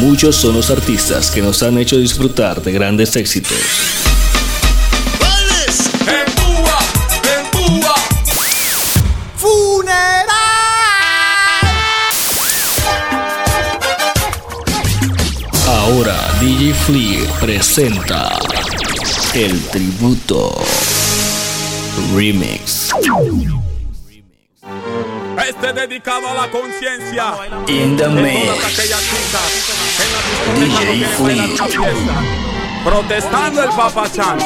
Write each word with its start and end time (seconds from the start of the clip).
Muchos 0.00 0.36
son 0.36 0.54
los 0.54 0.70
artistas 0.70 1.30
que 1.30 1.40
nos 1.40 1.62
han 1.62 1.78
hecho 1.78 1.96
disfrutar 1.96 2.62
de 2.62 2.72
grandes 2.72 3.16
éxitos. 3.16 3.56
Ahora 15.66 16.16
DJ 16.40 16.74
Flea 16.74 17.40
presenta 17.40 18.38
el 19.34 19.60
tributo 19.68 20.54
remix. 22.14 22.90
Este 25.46 25.72
dedicado 25.72 26.28
a 26.28 26.34
la 26.34 26.50
conciencia. 26.50 27.34
In 27.66 27.96
the 27.96 28.08
mix. 28.08 28.48
DJ 30.54 31.56
Protestando 32.84 33.62
el 33.62 33.70
papachán. 33.70 34.38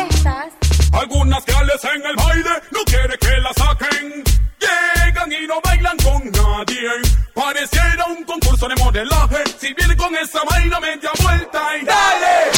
Algunas 0.92 1.44
gales 1.44 1.84
en 1.84 2.06
el 2.06 2.16
baile 2.16 2.50
no 2.70 2.80
quiere 2.84 3.18
que 3.18 3.38
la 3.38 3.52
saquen. 3.54 4.24
Llegan 4.60 5.32
y 5.32 5.46
no 5.46 5.60
bailan 5.62 5.96
con 5.98 6.22
nadie. 6.30 6.88
Pareciera 7.34 8.04
un 8.06 8.24
concurso 8.24 8.68
de 8.68 8.76
modelaje. 8.76 9.44
Si 9.58 9.74
viene 9.74 9.96
con 9.96 10.14
esa 10.16 10.40
vaina 10.44 10.80
media 10.80 11.10
vuelta 11.22 11.60
y 11.80 11.84
dale. 11.84 12.50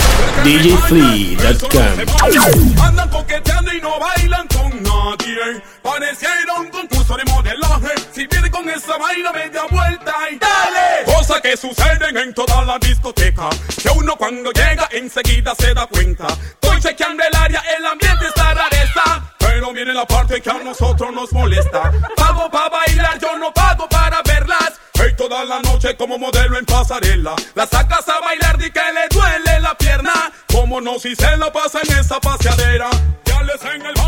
Andan 2.82 3.08
coqueteando 3.08 3.72
y 3.72 3.80
no 3.80 3.98
bailan 3.98 4.46
con 4.48 4.82
nadie. 4.82 5.62
Pareciera 5.82 6.54
un 6.58 6.68
concurso 6.68 7.16
de 7.16 7.24
modelaje. 7.24 7.94
Si 8.12 8.26
viene 8.26 8.50
con 8.50 8.68
esa 8.68 8.96
vaina, 8.98 9.32
media 9.32 9.62
vuelta 9.70 10.14
y 10.30 10.38
dale. 10.38 11.04
Cosas 11.04 11.40
que 11.40 11.56
suceden 11.56 12.16
en 12.16 12.34
toda 12.34 12.64
la 12.64 12.78
discoteca. 12.78 13.48
Que 13.82 13.88
uno 13.90 14.16
cuando 14.16 14.50
llega 14.52 14.88
enseguida 14.92 15.54
se 15.58 15.72
da 15.74 15.86
cuenta. 15.86 16.26
Estoy 16.26 16.80
chequeando 16.80 17.22
el 17.24 17.34
área, 17.34 17.62
el 17.78 17.86
ambiente 17.86 18.26
está 18.26 18.54
rareza. 18.54 19.34
Pero 19.38 19.72
viene 19.72 19.92
la 19.92 20.06
parte 20.06 20.40
que 20.40 20.50
a 20.50 20.58
nosotros 20.58 21.12
nos 21.12 21.32
molesta. 21.32 21.90
Pago 22.16 22.50
para 22.50 22.68
bailar, 22.68 23.18
yo 23.18 23.36
no 23.38 23.52
pago 23.52 23.88
para 23.88 24.22
verlas. 24.22 24.80
Hey, 24.94 25.14
toda 25.16 25.44
la 25.44 25.60
noche 25.60 25.96
como 25.96 26.18
modelo 26.18 26.58
en 26.58 26.66
pasarela. 26.66 27.34
La 27.54 27.66
sacas 27.66 28.06
a 28.08 28.20
bailar 28.20 28.56
y 28.60 28.70
que 28.70 28.80
le 28.80 29.08
duele 29.10 29.60
la 29.60 29.74
pierna. 29.76 30.30
Como 30.52 30.80
no 30.80 30.98
si 30.98 31.16
se 31.16 31.36
la 31.36 31.50
pasa 31.52 31.80
en 31.82 31.98
esa 31.98 32.20
paseadera. 32.20 32.90
Ya 33.24 33.42
les 33.42 33.64
en 33.64 33.86
el 33.86 33.99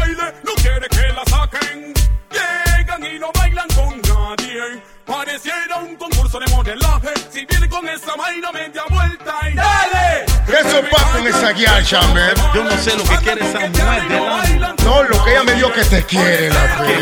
Yo 11.54 12.64
no 12.64 12.70
sé 12.78 12.96
lo 12.96 13.04
que 13.04 13.16
quiere 13.18 13.46
esa 13.46 13.60
mujer 13.60 14.08
del 14.08 14.26
ángulo. 14.26 14.74
No, 14.84 15.02
lo 15.02 15.24
que 15.24 15.32
ella 15.32 15.44
me 15.44 15.54
dio 15.54 15.72
que 15.72 15.84
te 15.84 16.02
quiere, 16.04 16.48
la 16.48 16.60
fe. 16.60 16.94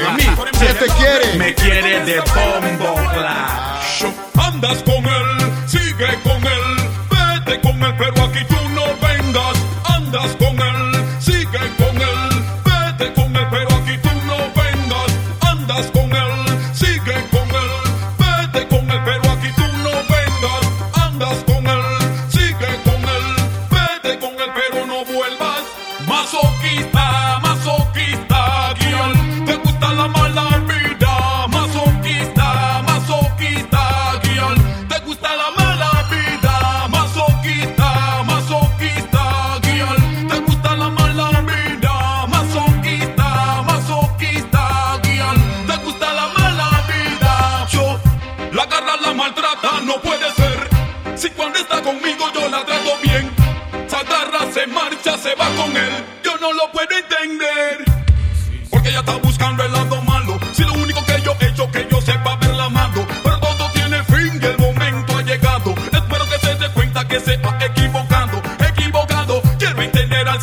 Que 0.58 0.66
¿Qué 0.66 0.74
te 0.74 0.86
quiere? 0.86 1.38
Me 1.38 1.54
quiere 1.54 2.04
de 2.04 2.20
bombo 2.20 2.94
clash. 3.12 4.04
Andas 4.36 4.82
con 4.82 5.04
él. 5.06 5.19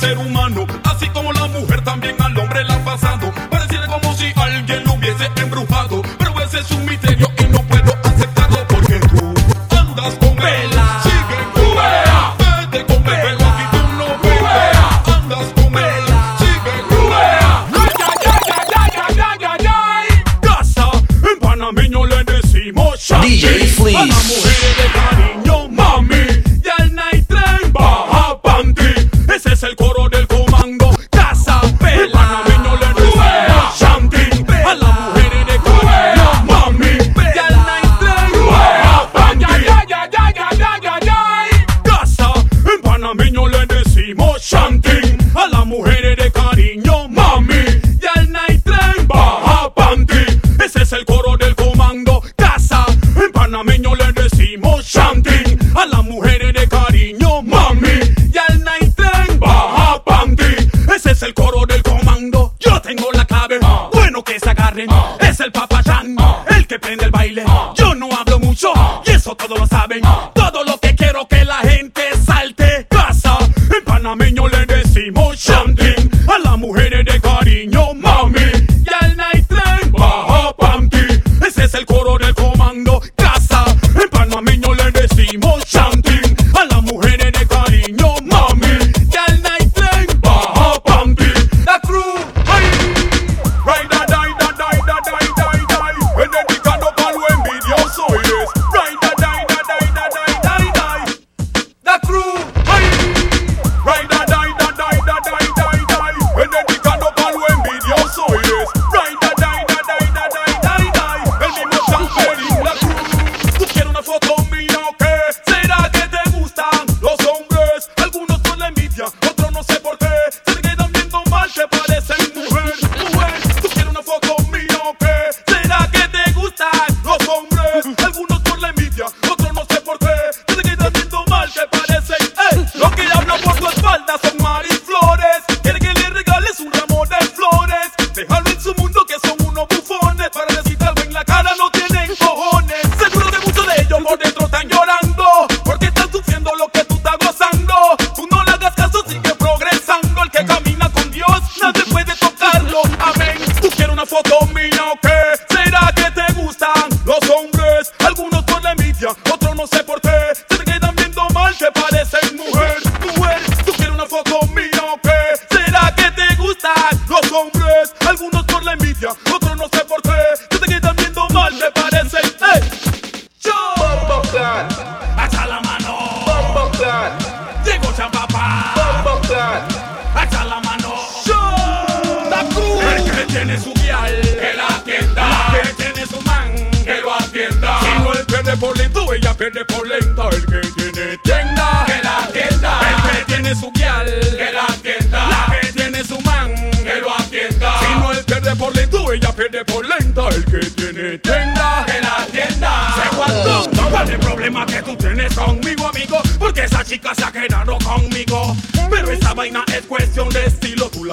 ser 0.08 0.18
humano. 0.20 0.47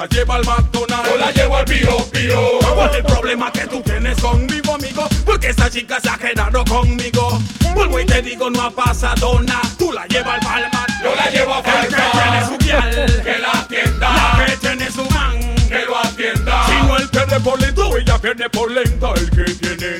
la 0.05 0.11
lleva 0.11 0.35
al 0.35 0.45
McDonald's 0.45 1.11
o 1.15 1.17
la 1.17 1.31
llevo 1.33 1.56
al 1.56 1.65
piro 1.65 1.97
piro. 2.12 2.59
Por 2.61 2.95
el 2.95 3.05
problema 3.05 3.51
que 3.51 3.67
tú 3.67 3.81
tienes 3.81 4.21
conmigo, 4.21 4.75
amigo, 4.75 5.09
porque 5.25 5.49
esa 5.49 5.71
chica 5.71 5.99
se 6.01 6.11
ha 6.11 6.19
quedado 6.19 6.65
conmigo. 6.65 7.41
Vuelvo 7.75 8.01
y 8.01 8.05
te 8.05 8.21
digo, 8.21 8.51
no 8.51 8.62
ha 8.62 8.71
pasado 8.71 9.41
nada. 9.41 9.62
Tú 9.79 9.93
la 9.93 10.06
llevas 10.06 10.35
al 10.35 10.41
palma, 10.41 10.87
yo 11.03 11.15
la 11.15 11.31
llevo 11.31 11.55
a 11.55 11.62
falta. 11.62 11.83
El 11.83 11.89
que 11.89 12.19
tiene 12.19 12.47
su 12.47 12.59
piel, 12.59 13.23
que 13.23 13.39
la 13.39 13.53
atienda. 13.53 14.37
La 14.37 14.45
que 14.45 14.56
tiene 14.59 14.91
su 14.91 15.05
man, 15.11 15.41
que 15.69 15.85
lo 15.87 15.99
atienda. 15.99 16.67
Si 16.67 16.87
no, 16.87 16.97
el 16.99 17.09
pierde 17.09 17.41
por 17.41 17.61
lento, 17.61 17.97
ella 17.97 18.19
pierde 18.19 18.50
por 18.50 18.71
lento. 18.71 19.15
El 19.15 19.31
que 19.31 19.55
tiene 19.55 19.94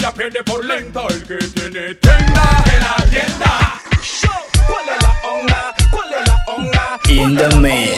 la 0.00 0.12
pierde 0.12 0.42
por 0.44 0.64
lenta. 0.64 1.02
El 1.08 1.22
que 1.24 1.36
tiene 1.36 1.94
tienda 1.94 2.64
en 2.72 2.80
la 2.82 2.96
tienda. 3.10 3.80
Show, 4.02 4.30
¿Cuál 4.66 4.88
es 4.94 5.02
la 5.02 5.28
onda? 5.28 5.74
¿Cuál 5.90 6.14
es 6.14 6.26
la 6.26 6.36
onda? 6.46 7.00
In 7.08 7.36
the 7.36 7.56
mix. 7.56 7.96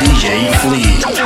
DJ 0.00 0.52
Fleet. 0.60 1.21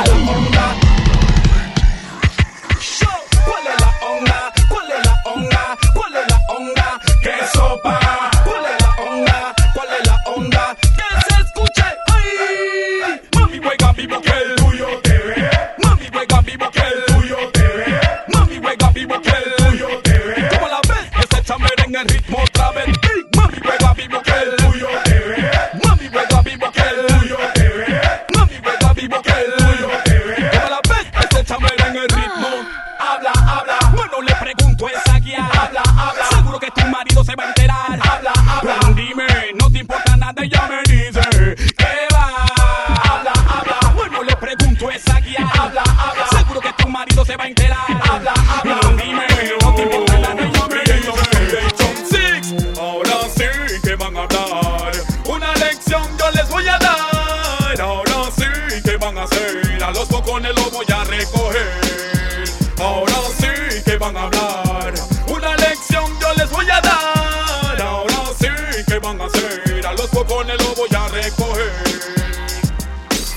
morir, 69.67 69.85
a 69.85 69.93
los 69.93 70.09
focones 70.09 70.57
lo 70.63 70.75
voy 70.75 70.89
a 70.95 71.07
recoger. 71.07 71.71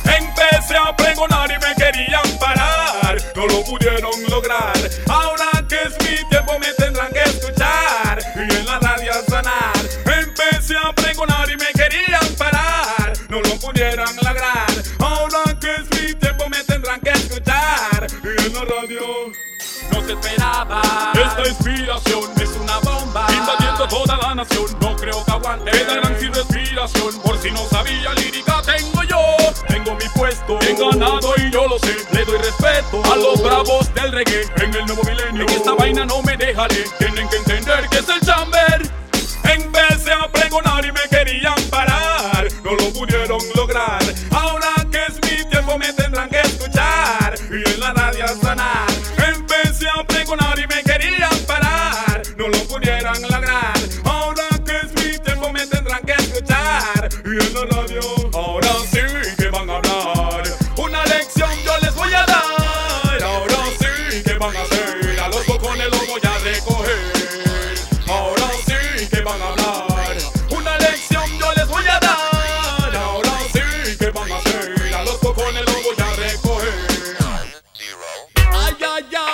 Empecé 0.04 0.76
a 0.76 0.94
pregonar 0.96 1.50
y 1.50 1.54
me 1.54 1.74
querían 1.74 2.38
parar, 2.38 3.16
no 3.36 3.46
lo 3.46 3.64
pudieron 3.64 4.12
lograr. 4.28 4.76
Ahora 5.08 5.46
que 5.68 5.76
es 5.76 5.94
mi 6.00 6.28
tiempo 6.28 6.58
me 6.58 6.72
tendrán 6.74 7.12
que 7.12 7.22
escuchar 7.22 8.18
y 8.36 8.54
en 8.54 8.66
la 8.66 8.78
radio 8.78 9.12
sanar. 9.28 9.76
Empecé 10.04 10.76
a 10.76 10.92
pregonar 10.92 11.48
y 11.50 11.56
me 11.56 11.66
querían 11.66 12.34
parar, 12.36 13.12
no 13.28 13.40
lo 13.40 13.56
pudieron 13.60 14.16
lograr. 14.16 14.70
Ahora 14.98 15.58
que 15.60 15.74
es 15.74 16.02
mi 16.02 16.14
tiempo 16.14 16.48
me 16.48 16.62
tendrán 16.64 17.00
que 17.00 17.10
escuchar 17.10 18.06
y 18.24 18.46
en 18.46 18.54
la 18.54 18.64
radio 18.64 19.32
no 19.92 20.06
se 20.06 20.12
esperaba. 20.12 20.82
Esta 21.14 21.48
inspiración 21.48 22.30
es 22.40 22.50
una 22.50 22.78
bomba 22.78 23.26
invadiendo 23.32 23.86
toda 23.88 24.16
la 24.16 24.34
nación. 24.34 24.66
No 24.80 24.96
creo 24.96 25.24
que 25.24 25.29
mantengan 25.50 26.20
sin 26.20 26.32
respiración. 26.32 27.20
Por 27.22 27.38
si 27.38 27.50
no 27.50 27.64
sabía, 27.68 28.14
lírica 28.14 28.62
tengo 28.62 29.02
yo. 29.04 29.18
Tengo 29.66 29.94
mi 29.94 30.08
puesto, 30.14 30.58
he 30.60 30.74
ganado 30.74 31.34
y 31.38 31.50
yo 31.50 31.66
lo 31.66 31.78
sé. 31.78 31.96
Le 32.12 32.24
doy 32.24 32.38
respeto 32.38 33.02
a 33.12 33.16
los 33.16 33.42
bravos 33.42 33.92
del 33.94 34.12
reggae 34.12 34.44
en 34.62 34.74
el 34.74 34.86
nuevo 34.86 35.02
milenio. 35.02 35.42
En 35.42 35.50
esta 35.50 35.74
vaina 35.74 36.04
no 36.04 36.22
me 36.22 36.36
dejaré. 36.36 36.84
Tienen 36.98 37.28
que 37.28 37.36
entender 37.36 37.88
que 37.88 37.98
es 37.98 38.08
el 38.08 38.19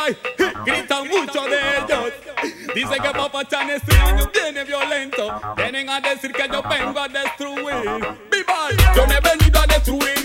ay, 0.07 0.19
gritan 0.65 1.09
mucho 1.09 1.43
de 1.43 1.59
ellos. 1.79 2.13
Dicen 2.75 3.03
que 3.03 3.13
este 3.71 3.97
año 3.97 4.31
viene 4.33 4.65
violento. 4.65 5.41
Vienen 5.57 5.91
a 5.91 6.01
decir 6.01 6.33
que 6.33 6.49
yo 6.49 6.63
vengo 6.63 7.01
a 7.01 7.09
destruir. 7.09 8.17
¡Viva! 8.31 8.69
Yo 8.95 9.07
he 9.15 9.21
venido 9.21 9.61
a 9.61 9.67
destruir. 9.67 10.16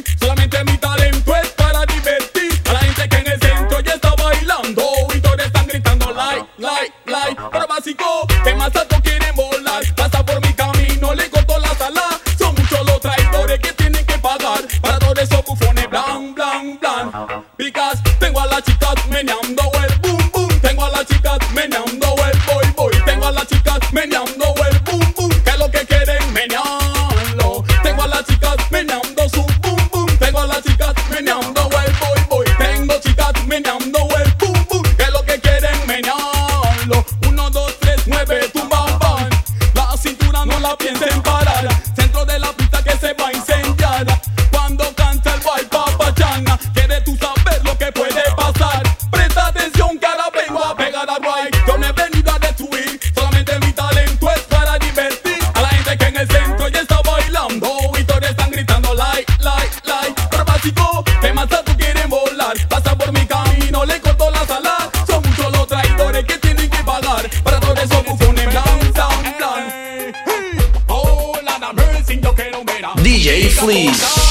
DJ 72.97 73.49
Fleece. 73.49 74.30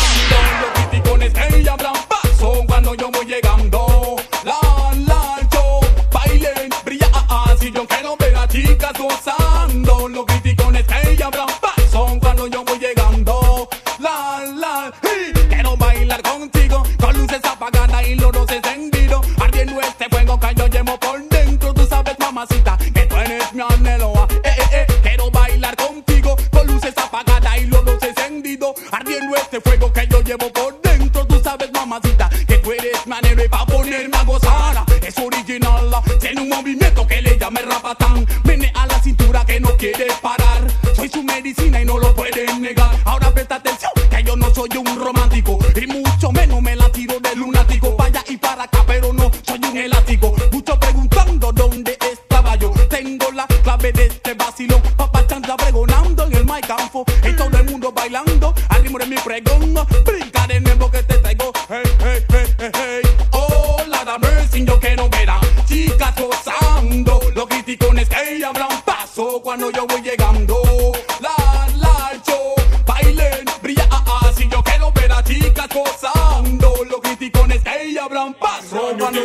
y 77.21 77.31
con 77.31 77.53
esta 77.53 77.77
ella 77.77 78.05
habrán 78.05 78.35
paso. 78.35 78.95
Cuando 78.99 79.25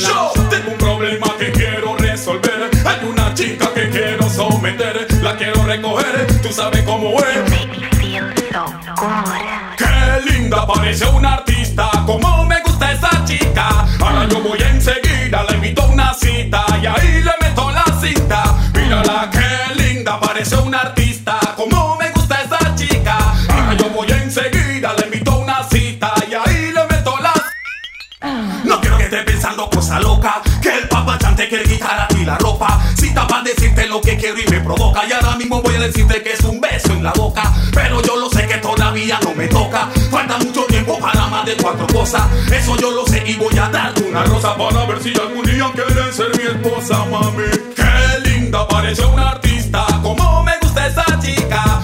Yo 0.00 0.32
tengo 0.48 0.70
un 0.70 0.78
problema 0.78 1.26
que 1.38 1.52
quiero 1.52 1.96
resolver. 1.96 2.70
Hay 2.84 3.06
una 3.06 3.34
chica 3.34 3.72
que 3.74 3.90
quiero 3.90 4.28
someter, 4.30 5.06
la 5.22 5.36
quiero 5.36 5.62
recoger. 5.64 6.40
Tú 6.40 6.50
sabes 6.50 6.82
cómo 6.84 7.18
es. 7.20 7.52
Qué 9.76 10.32
linda 10.32 10.66
parece 10.66 11.04
una 11.06 11.34
artista, 11.34 11.90
como 12.06 12.46
me 12.46 12.60
gusta 12.62 12.92
esa 12.92 13.24
chica. 13.24 13.86
Ahora 14.00 14.26
yo 14.28 14.40
voy 14.40 14.58
enseguida, 14.62 15.44
le 15.44 15.56
invito 15.56 15.82
a 15.82 15.86
una 15.86 16.14
cita. 16.14 16.63
loca. 30.00 30.42
Que 30.60 30.78
el 30.78 30.88
papá 30.88 31.18
chante, 31.18 31.48
que 31.48 31.62
el 31.62 31.82
a 31.82 32.08
ti 32.08 32.24
la 32.24 32.38
ropa. 32.38 32.80
Si 32.96 33.10
para 33.10 33.42
decirte 33.42 33.86
lo 33.86 34.00
que 34.00 34.16
quiero 34.16 34.38
y 34.38 34.50
me 34.50 34.60
provoca. 34.60 35.04
Y 35.06 35.12
ahora 35.12 35.36
mismo 35.36 35.62
voy 35.62 35.74
a 35.76 35.80
decirte 35.80 36.22
que 36.22 36.32
es 36.32 36.40
un 36.40 36.60
beso 36.60 36.92
en 36.92 37.02
la 37.02 37.12
boca. 37.12 37.52
Pero 37.72 38.02
yo 38.02 38.16
lo 38.16 38.28
sé 38.30 38.46
que 38.46 38.58
todavía 38.58 39.18
no 39.22 39.34
me 39.34 39.46
toca. 39.48 39.88
Falta 40.10 40.38
mucho 40.38 40.64
tiempo 40.64 40.98
para 40.98 41.26
más 41.26 41.44
de 41.44 41.56
cuatro 41.56 41.86
cosas. 41.88 42.22
Eso 42.50 42.76
yo 42.76 42.90
lo 42.90 43.06
sé 43.06 43.22
y 43.26 43.34
voy 43.34 43.56
a 43.58 43.68
darte 43.68 44.02
una 44.02 44.24
rosa 44.24 44.56
para 44.56 44.86
ver 44.86 45.02
si 45.02 45.12
algún 45.14 45.44
día 45.44 45.70
quieren 45.74 46.12
ser 46.12 46.36
mi 46.36 46.44
esposa, 46.44 47.04
mami. 47.06 47.44
Qué 47.76 48.30
linda, 48.30 48.66
parece 48.68 49.04
una 49.04 49.30
artista. 49.30 49.86
Como 50.02 50.42
me 50.42 50.52
gusta 50.60 50.86
esa 50.86 51.04
chica. 51.20 51.82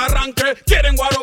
arranque. 0.00 0.56
Quieren 0.64 0.96
guaro 0.96 1.19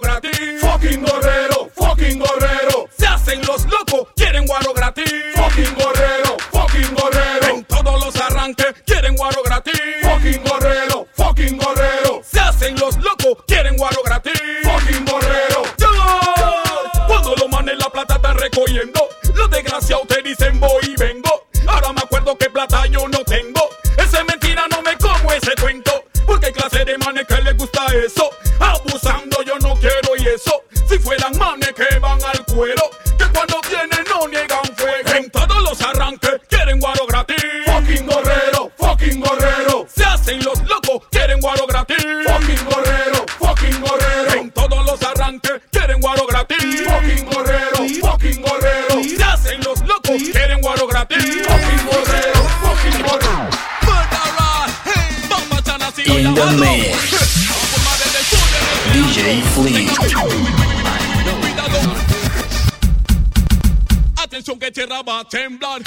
temblar. 65.29 65.81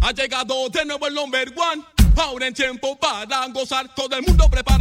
Ha 0.00 0.12
llegado 0.12 0.68
de 0.68 0.84
nuevo 0.84 1.06
el 1.06 1.14
number 1.14 1.52
one. 1.56 1.82
Ahora 2.16 2.46
en 2.46 2.54
tiempo 2.54 2.98
para 2.98 3.46
gozar. 3.48 3.94
Todo 3.94 4.16
el 4.16 4.22
mundo 4.22 4.48
prepara. 4.50 4.75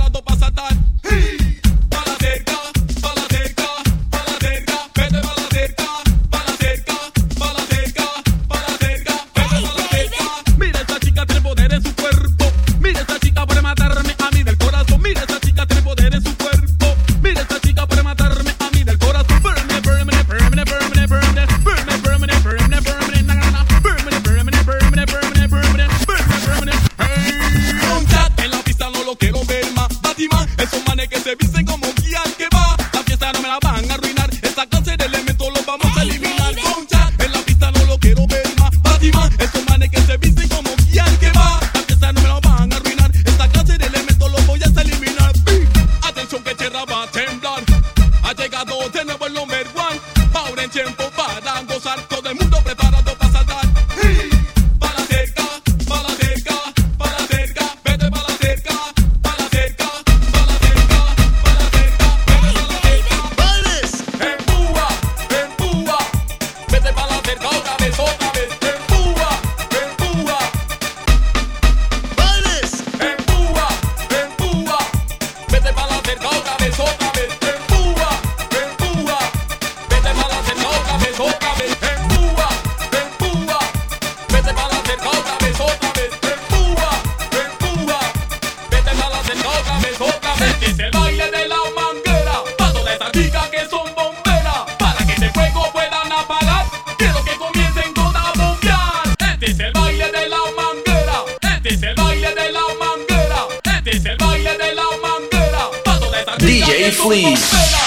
please. 107.07 107.84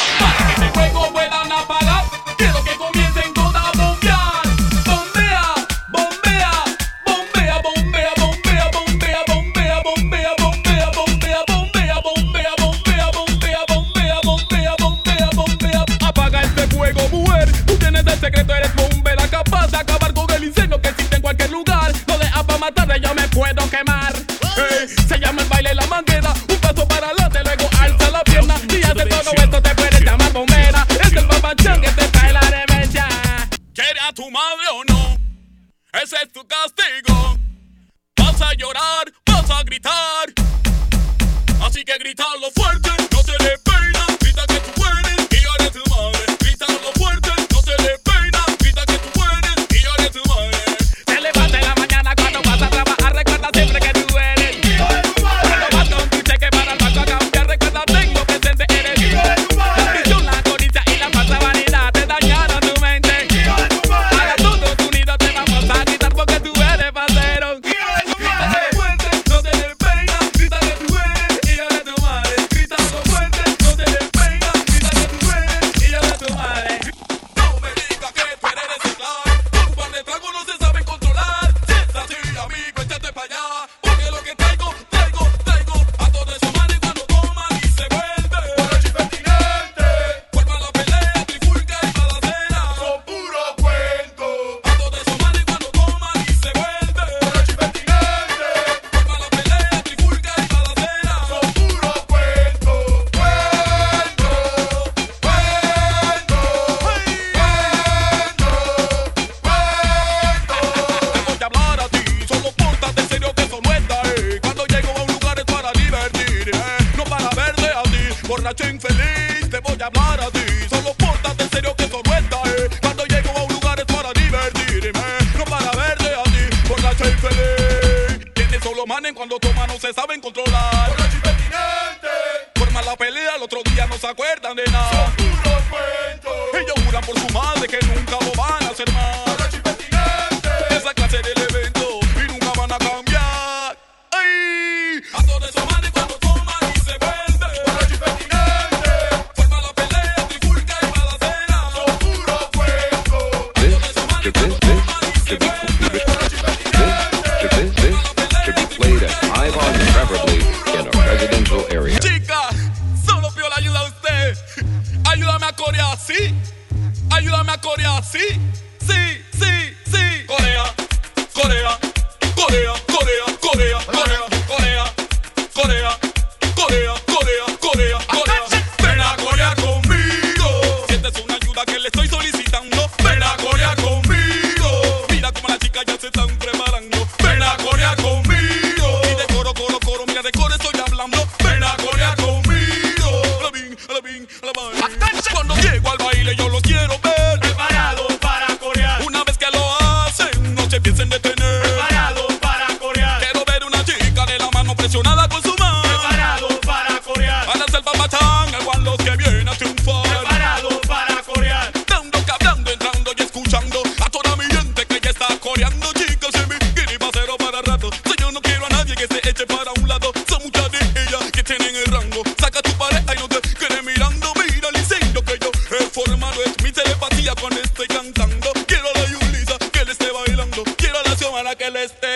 con 227.41 227.53
esto 227.53 227.85
y 227.85 227.87
cantando. 227.87 228.53
Quiero 228.67 228.89
a 228.89 228.99
la 228.99 229.05
Yulisa 229.07 229.59
que 229.73 229.85
le 229.85 229.93
esté 229.93 230.11
bailando. 230.11 230.65
Quiero 230.77 230.99
a 230.99 231.03
la 231.03 231.17
Xiomara 231.17 231.55
que 231.57 231.71
le 231.71 231.85
esté 231.85 232.08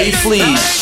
Safely. 0.00 0.79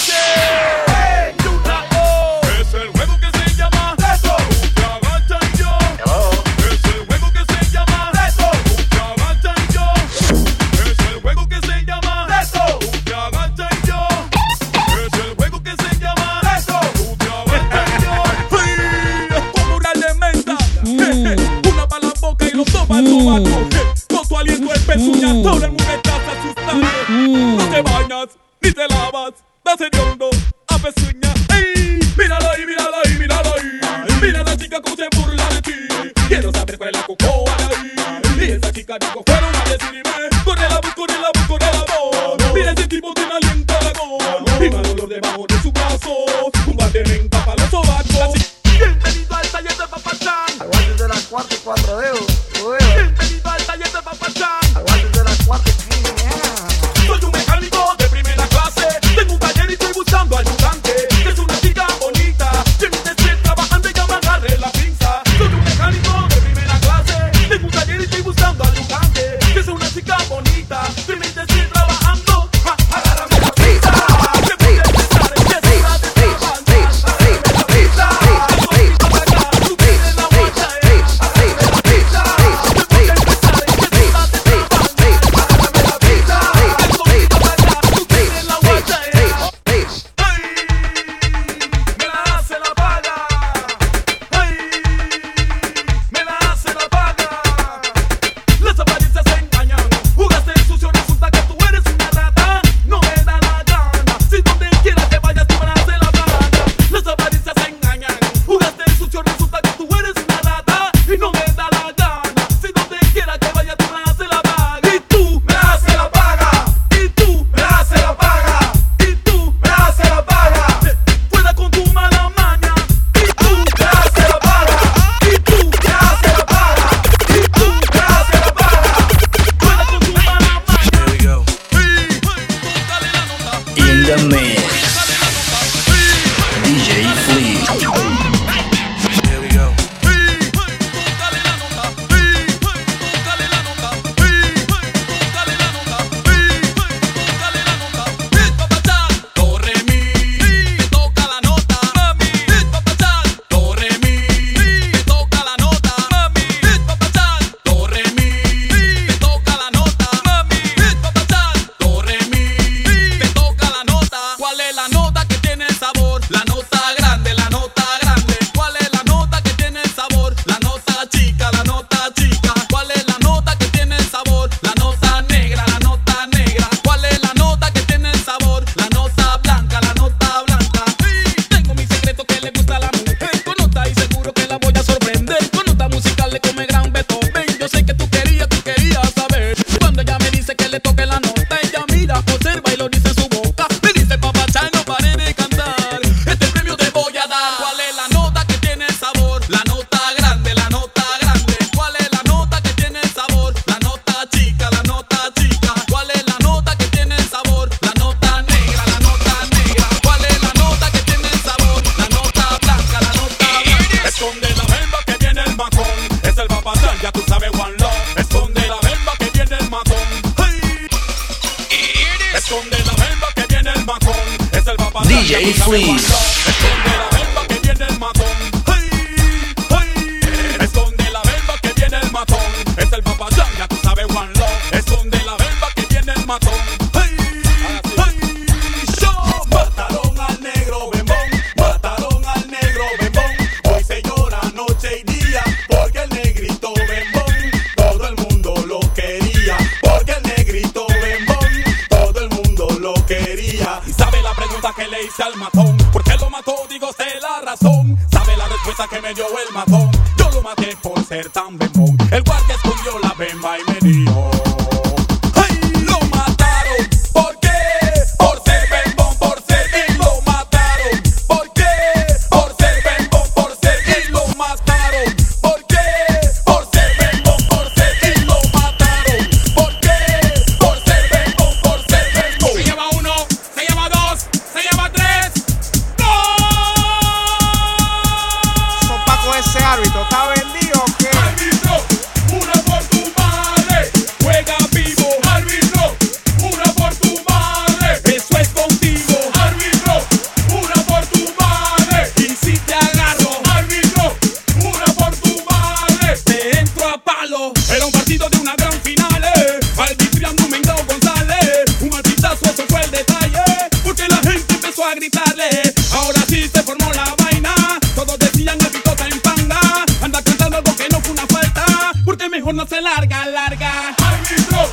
por 322.49 322.55
no 322.55 322.67
se 322.67 322.81
larga, 322.81 323.27
larga. 323.27 323.95
Ay, 323.99 324.23
mi 324.31 324.45
bro, 324.45 324.71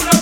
una 0.00 0.19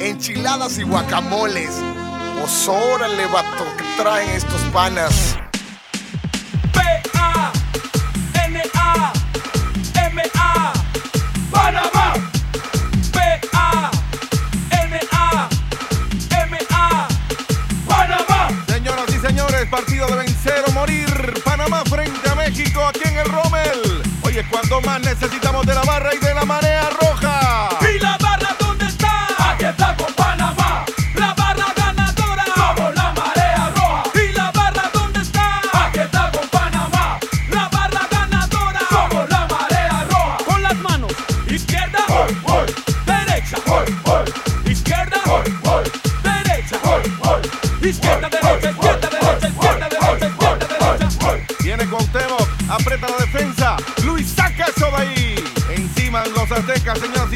enchiladas 0.00 0.78
y 0.78 0.84
guacamoles. 0.84 1.70
Pues 2.38 2.68
órale, 2.68 3.26
vato, 3.26 3.64
que 3.76 3.82
traen 4.00 4.30
estos 4.30 4.60
panas. 4.72 5.36
P-A-N-A-M-A, 6.72 7.52
Panamá. 11.50 12.14
P-A-N-A-M-A, 13.12 13.88
Panamá. 17.88 18.48
Señoras 18.68 19.08
y 19.08 19.18
señores, 19.18 19.66
partido 19.68 20.06
de 20.06 20.16
vencer 20.16 20.62
o 20.68 20.72
morir. 20.72 21.42
Panamá 21.44 21.82
frente 21.84 22.28
a 22.30 22.34
México, 22.36 22.86
aquí 22.86 23.08
en 23.08 23.18
el 23.18 23.26
Rommel. 23.26 24.02
Oye, 24.22 24.46
cuando 24.50 24.80
más 24.82 25.00
necesitamos 25.00 25.66
de 25.66 25.74
la 25.74 25.82
barra 25.82 26.14
y 26.14 26.18
de 26.18 26.25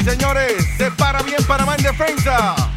señores, 0.03 0.65
se 0.77 0.89
para 0.91 1.21
bien 1.21 1.43
Panamá 1.45 1.75
en 1.75 1.83
defensa. 1.83 2.70